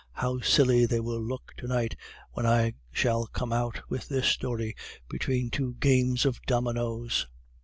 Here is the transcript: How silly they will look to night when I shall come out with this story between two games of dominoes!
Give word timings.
How 0.13 0.39
silly 0.39 0.87
they 0.87 0.99
will 0.99 1.21
look 1.21 1.53
to 1.57 1.67
night 1.67 1.95
when 2.31 2.43
I 2.43 2.73
shall 2.91 3.27
come 3.27 3.53
out 3.53 3.83
with 3.87 4.09
this 4.09 4.25
story 4.25 4.75
between 5.07 5.51
two 5.51 5.75
games 5.79 6.25
of 6.25 6.41
dominoes! 6.47 7.27